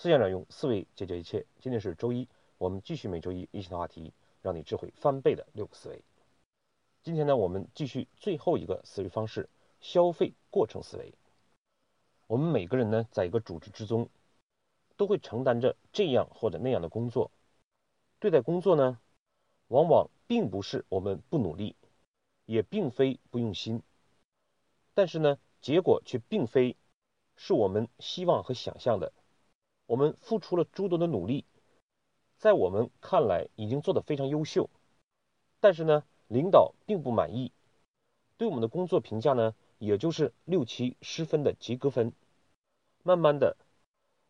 [0.00, 1.44] 思想者用思维解决一切。
[1.60, 6.02] 今天是周一，我们继续每周一一起的话题，让你智慧翻倍的六个思维。
[7.02, 9.50] 今天呢，我们继续最后一个思维方式——
[9.82, 11.12] 消费过程思维。
[12.28, 14.08] 我们每个人呢，在一个组织之中，
[14.96, 17.30] 都会承担着这样或者那样的工作。
[18.20, 18.98] 对待工作呢，
[19.68, 21.76] 往往并不是我们不努力，
[22.46, 23.82] 也并非不用心，
[24.94, 26.74] 但是呢，结果却并非
[27.36, 29.12] 是我们希望和想象的。
[29.90, 31.44] 我们付出了诸多的努力，
[32.36, 34.70] 在我们看来已经做得非常优秀，
[35.58, 37.50] 但是呢，领导并不满意，
[38.36, 42.12] 对我们的工作评价呢，也就是六七十分的及格分。
[43.02, 43.56] 慢慢的，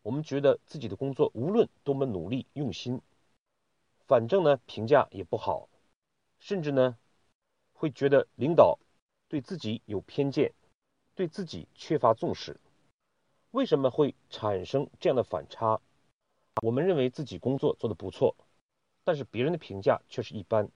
[0.00, 3.02] 我们觉得自己的工作无论多么努力用心，
[4.06, 5.68] 反正呢评价也不好，
[6.38, 6.96] 甚至呢
[7.74, 8.78] 会觉得领导
[9.28, 10.54] 对自己有偏见，
[11.14, 12.58] 对自己缺乏重视。
[13.52, 15.80] 为什么会产生这样的反差？
[16.62, 18.36] 我们认为自己工作做得不错，
[19.02, 20.68] 但是别人的评价却是一般。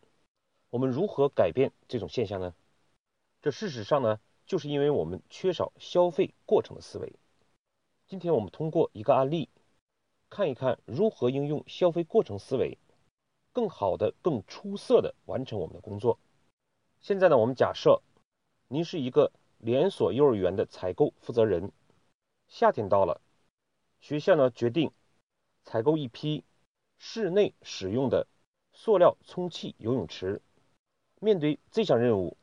[0.70, 2.52] 我们如何改变这种现象呢？
[3.40, 7.12] 这事实上呢，就是因为我们缺少消费过程的思维。
[8.08, 9.48] 今天我们通过一个案例，
[10.28, 12.76] 看一看如何应用消费过程思维，
[13.52, 16.18] 更好的、更出色的完成我们的工作。
[17.00, 18.02] 现在呢，我们假设
[18.66, 21.70] 您是一个连锁幼儿园的采购负责人。
[22.54, 23.20] 夏天到了，
[23.98, 24.92] 学校呢决定
[25.64, 26.44] 采购一批
[26.98, 28.28] 室内使用的
[28.72, 30.40] 塑料充气游泳池。
[31.20, 32.36] 面对这项任务，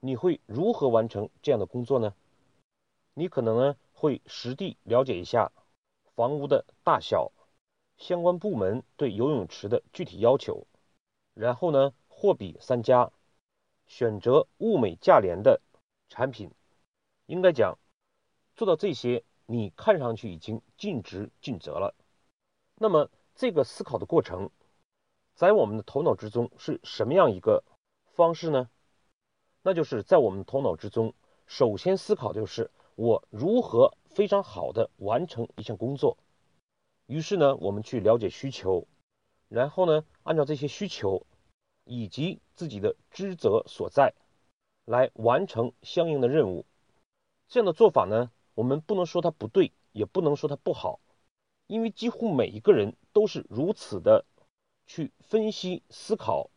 [0.00, 2.14] 你会如何完成这样的工作呢？
[3.14, 5.50] 你可能呢会实地了解一下
[6.14, 7.32] 房屋的大小、
[7.96, 10.66] 相关部门对游泳池的具体要求，
[11.32, 13.10] 然后呢货比三家，
[13.86, 15.62] 选择物美价廉的
[16.10, 16.50] 产品。
[17.24, 17.78] 应该讲，
[18.54, 19.24] 做到这些。
[19.50, 21.94] 你看上去已经尽职尽责了，
[22.74, 24.50] 那么这个思考的过程，
[25.34, 27.64] 在我们的头脑之中是什么样一个
[28.04, 28.68] 方式呢？
[29.62, 31.14] 那就是在我们头脑之中，
[31.46, 36.18] 首先思考就是我如何非常好的完成一项工作。
[37.06, 38.86] 于是呢，我们去了解需求，
[39.48, 41.26] 然后呢，按照这些需求
[41.84, 44.12] 以及自己的职责所在，
[44.84, 46.66] 来完成相应的任务。
[47.48, 48.30] 这样的做法呢？
[48.58, 50.98] 我们不能说它不对，也不能说它不好，
[51.68, 54.24] 因为几乎每一个人都是如此的
[54.84, 56.50] 去分析、思考，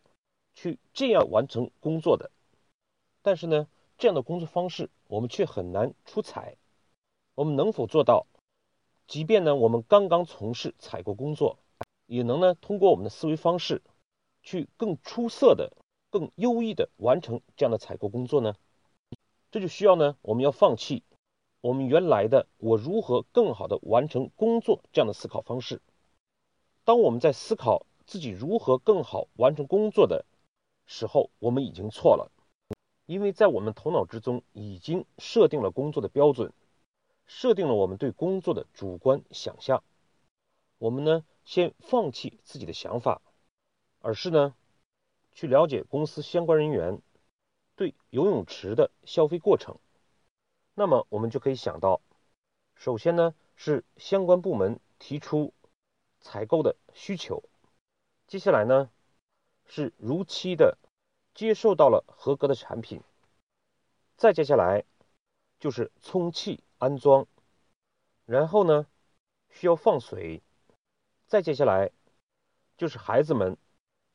[0.52, 2.32] 去这样完成工作的。
[3.22, 3.68] 但是呢，
[3.98, 6.56] 这样的工作方式我们却很难出彩。
[7.36, 8.26] 我们能否做到？
[9.06, 11.60] 即便呢，我们刚刚从事采购工作，
[12.06, 13.80] 也能呢通过我们的思维方式，
[14.42, 15.72] 去更出色的、
[16.10, 18.56] 更优异的完成这样的采购工作呢？
[19.52, 21.04] 这就需要呢，我们要放弃。
[21.62, 25.80] 我们原来的我如何更好的完成工作这样的思考方式，
[26.84, 30.26] 当我们在思考自己如何更好完成工作的
[30.86, 32.32] 时候，我们已经错了，
[33.06, 36.52] 因为在我们头脑之中已经设定了工作的标准，
[37.26, 39.84] 设定了我们对工作的主观想象。
[40.78, 43.22] 我们呢，先放弃自己的想法，
[44.00, 44.56] 而是呢，
[45.30, 47.00] 去了解公司相关人员
[47.76, 49.78] 对游泳池的消费过程。
[50.74, 52.00] 那么我们就可以想到，
[52.74, 55.52] 首先呢是相关部门提出
[56.20, 57.42] 采购的需求，
[58.26, 58.90] 接下来呢
[59.66, 60.78] 是如期的
[61.34, 63.02] 接受到了合格的产品，
[64.16, 64.84] 再接下来
[65.60, 67.26] 就是充气安装，
[68.24, 68.86] 然后呢
[69.50, 70.42] 需要放水，
[71.26, 71.90] 再接下来
[72.78, 73.58] 就是孩子们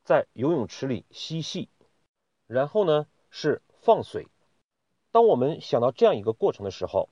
[0.02, 1.68] 在游泳池里嬉戏，
[2.46, 4.26] 然后呢是放水。
[5.10, 7.08] 当我们想到这样一个过程的时候，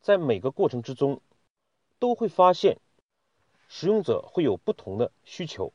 [0.00, 1.20] 在每个过程之中，
[1.98, 2.78] 都会发现
[3.68, 5.72] 使用者会有不同的需求。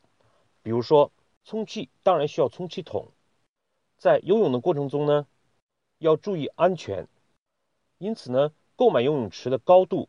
[0.63, 1.11] 比如说，
[1.43, 3.11] 充气当然需要充气筒，
[3.97, 5.27] 在游泳的过程中呢，
[5.97, 7.09] 要注意安全，
[7.97, 10.07] 因此呢，购买游泳池的高度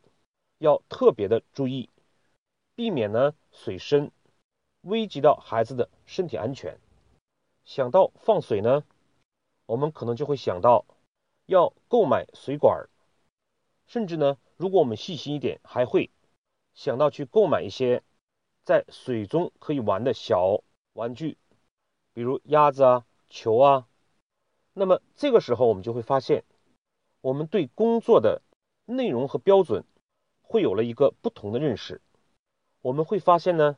[0.59, 1.91] 要特别的注意，
[2.77, 4.13] 避免呢水深
[4.83, 6.79] 危及到孩子的身体安全。
[7.65, 8.85] 想到放水呢，
[9.67, 10.85] 我们可能就会想到。
[11.53, 12.89] 要购买水管，
[13.87, 16.11] 甚至呢，如果我们细心一点，还会
[16.73, 18.03] 想到去购买一些
[18.65, 20.63] 在水中可以玩的小
[20.95, 21.37] 玩具，
[22.15, 23.87] 比如鸭子啊、球啊。
[24.73, 26.45] 那么这个时候，我们就会发现，
[27.21, 28.41] 我们对工作的
[28.87, 29.85] 内容和标准
[30.41, 32.01] 会有了一个不同的认识。
[32.81, 33.77] 我们会发现呢，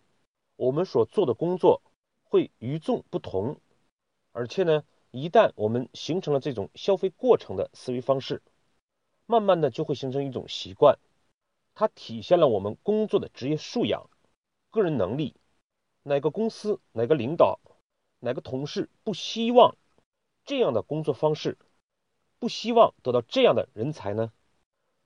[0.54, 1.82] 我们所做的工作
[2.22, 3.58] 会与众不同，
[4.30, 4.84] 而且呢。
[5.14, 8.43] 一旦我们形成了这种消费过程的思维方式，
[9.26, 10.99] 慢慢的就会形成一种习惯。
[11.72, 14.11] 它体现了我们工作的职业素养、
[14.72, 15.37] 个人能力。
[16.02, 17.61] 哪个公司、哪个领导、
[18.19, 19.76] 哪个同事不希望
[20.44, 21.58] 这样的工作方式，
[22.40, 24.32] 不希望得到这样的人才呢？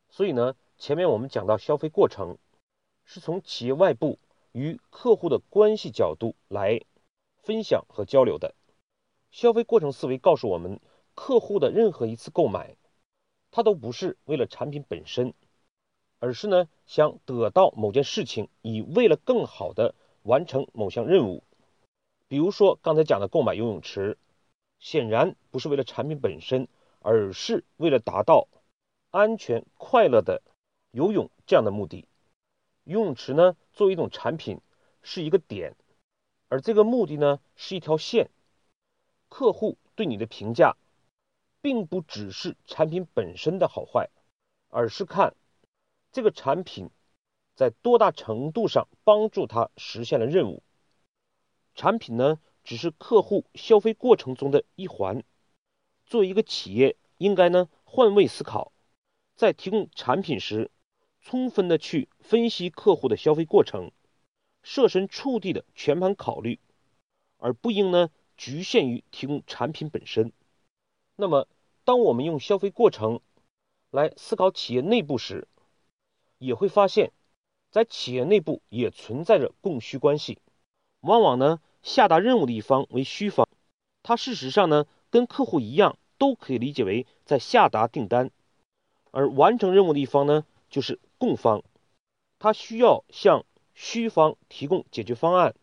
[0.09, 2.39] 所以呢，前面我们讲到消费过程，
[3.05, 4.19] 是从企业外部
[4.53, 6.81] 与客户的关系角度来
[7.43, 8.55] 分享和交流的。
[9.31, 10.81] 消费过程思维告诉我们，
[11.15, 12.77] 客户的任何一次购买，
[13.51, 15.35] 他都不是为了产品本身，
[16.19, 19.95] 而是呢想得到某件事情，以为了更好的。
[20.25, 21.43] 完成某项任务，
[22.27, 24.19] 比如说刚才讲的购买游泳池，
[24.79, 28.47] 显然不是为了产品本身，而是为了达到
[29.11, 30.43] 安全快乐的
[30.91, 32.07] 游泳这样的目的。
[32.85, 34.61] 游泳池呢，作为一种产品，
[35.03, 35.75] 是一个点，
[36.49, 38.29] 而这个目的呢，是一条线。
[39.29, 40.77] 客户对你的评价，
[41.61, 44.11] 并不只是产品本身的好坏，
[44.69, 45.35] 而是看
[46.13, 46.91] 这个产品。
[47.55, 50.63] 在多大程度上帮助他实现了任务？
[51.75, 55.25] 产品呢，只是客户消费过程中的一环。
[56.07, 58.71] 作为一个企业，应该呢换位思考，
[59.35, 60.71] 在提供产品时，
[61.21, 63.91] 充分的去分析客户的消费过程，
[64.63, 66.61] 设身处地的全盘考虑，
[67.39, 68.09] 而不应呢
[68.39, 70.33] 局限于提供产品本身。
[71.17, 71.47] 那么，
[71.85, 73.21] 当我们用消费过程
[73.91, 75.47] 来思考企业内部时，
[76.39, 77.13] 也会发现。
[77.71, 80.39] 在企业内部也存在着供需关系，
[81.01, 83.47] 往往呢下达任务的一方为需方，
[84.03, 88.31] 他事实上呢跟客户一样，都可以理解为在下达订单，
[89.11, 91.63] 而完成任务的一方呢就是供方，
[92.39, 93.45] 他需要向
[93.75, 95.55] 需方提供解决方案，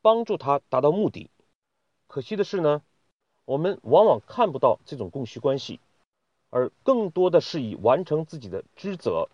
[0.00, 1.28] 帮助他达到目的。
[2.14, 2.80] 可惜的是呢，
[3.44, 5.80] 我们往往看不到这种供需关系，
[6.48, 9.28] 而更多的是以完成自己的职责、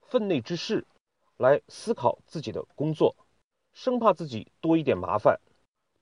[0.00, 0.86] 分内之事。
[1.36, 3.16] 来思考自己的工作，
[3.74, 5.40] 生怕自己多一点麻烦，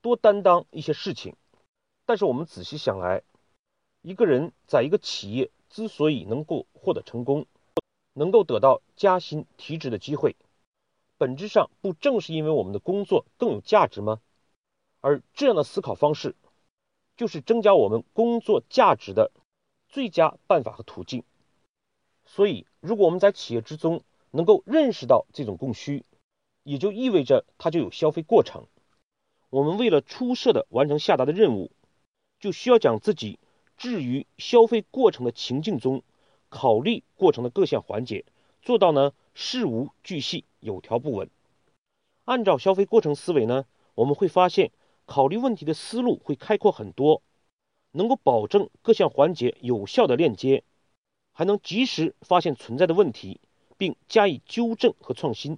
[0.01, 1.35] 多担当一些事情。
[2.05, 3.23] 但是我们仔细想来，
[4.01, 7.45] 一个人在一个企业之所以能够获得成功，
[8.13, 10.37] 能够得到加薪提职的机会，
[11.17, 14.21] 本质上不正是因为我们的工作更有价值吗？
[15.01, 16.35] 而这样的思考方式，
[17.17, 19.31] 就是增加我们工作价值的
[19.89, 21.23] 最佳办法和途径。
[22.25, 26.05] 所以，如果我们在企业之中，能够认识到这种供需，
[26.63, 28.67] 也就意味着它就有消费过程。
[29.49, 31.71] 我们为了出色的完成下达的任务，
[32.39, 33.37] 就需要将自己
[33.75, 36.03] 置于消费过程的情境中，
[36.47, 38.23] 考虑过程的各项环节，
[38.61, 41.29] 做到呢事无巨细，有条不紊。
[42.23, 43.65] 按照消费过程思维呢，
[43.95, 44.71] 我们会发现
[45.13, 47.21] 考虑问题的思路会开阔很多，
[47.91, 50.63] 能够保证各项环节有效的链接，
[51.33, 53.41] 还能及时发现存在的问题。
[53.81, 55.57] 并加以纠正和创新。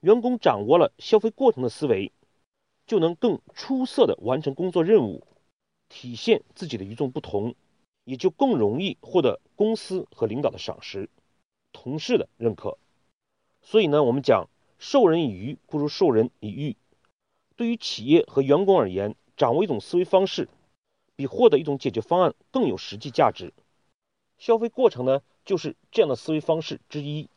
[0.00, 2.10] 员工掌握了消费过程的思维，
[2.86, 5.26] 就能更出色的完成工作任务，
[5.90, 7.54] 体现自己的与众不同，
[8.04, 11.10] 也就更容易获得公司和领导的赏识，
[11.70, 12.78] 同事的认可。
[13.60, 14.48] 所以呢，我们讲
[14.78, 16.76] 授人以鱼不如授人以渔。
[17.56, 20.48] 对于企业和员工而言，掌握一种思维方式，
[21.16, 23.52] 比获得一种解决方案更有实际价值。
[24.38, 27.28] 消费过程呢，就是这样的思维方式之一。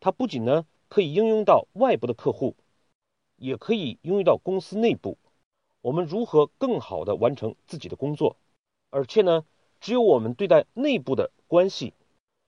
[0.00, 2.54] 它不仅呢可以应用到外部的客户，
[3.36, 5.16] 也可以应用到公司内部。
[5.80, 8.36] 我们如何更好的完成自己的工作？
[8.90, 9.44] 而且呢，
[9.80, 11.94] 只有我们对待内部的关系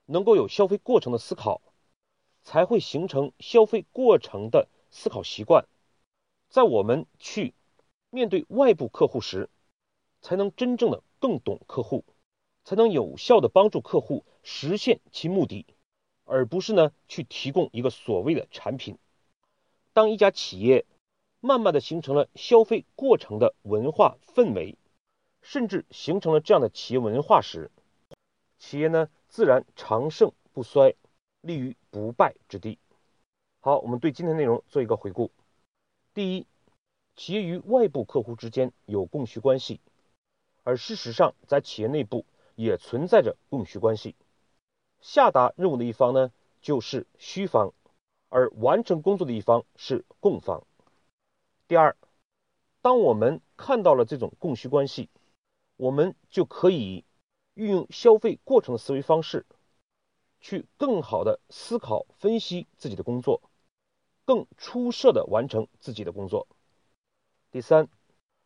[0.05, 1.61] 能够有消费过程的思考，
[2.45, 5.67] 才会形成消费过程的思考习惯。
[6.57, 7.53] 在我们去
[8.09, 9.51] 面对外部客户时，
[10.23, 12.03] 才能真正的更懂客户，
[12.65, 15.67] 才能有效的帮助客户实现其目的。
[16.25, 18.97] 而不是呢，去提供一个所谓的产品。
[19.93, 20.87] 当一家企业
[21.41, 24.79] 慢慢的形成了消费过程的文化氛围，
[25.43, 27.71] 甚至形成了这样的企业文化时，
[28.59, 30.95] 企业呢自然长盛不衰，
[31.43, 32.79] 立于不败之地。
[33.61, 35.31] 好，我们对今天内容做一个回顾。
[36.17, 36.47] 第一，
[37.15, 39.83] 企业与外部客户之间有供需关系，
[40.65, 44.17] 而事实上在企业内部也存在着供需关系。
[45.03, 46.33] 下达任务的一方呢，
[46.63, 47.75] 就是需方，
[48.31, 50.67] 而完成工作的一方是供方。
[51.69, 51.95] 第二，
[52.81, 55.11] 当我们看到了这种供需关系，
[55.77, 57.05] 我们就可以
[57.53, 59.45] 运用消费过程的思维方式，
[60.41, 63.43] 去更好的思考分析自己的工作，
[64.27, 66.47] 更出色的完成自己的工作。
[67.51, 67.89] 第三，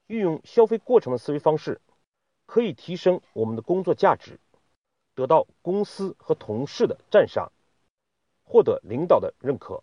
[0.07, 1.81] 运用消费过程的思维方式，
[2.47, 4.39] 可以提升我们的工作价值。
[5.17, 7.51] 得到公司和同事的赞赏，
[8.45, 9.83] 获得领导的认可，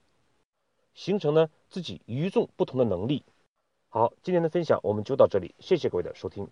[0.93, 3.23] 形成呢自己与众不同的能力。
[3.89, 6.47] 好，今天的分享我们就到这里，谢谢各位的收听。